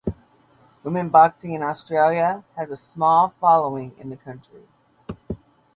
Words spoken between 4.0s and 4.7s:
the country.